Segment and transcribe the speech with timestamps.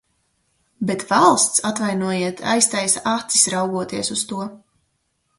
[0.91, 4.41] Bet valsts, atvainojiet, aiztaisa acis, raugoties uz to.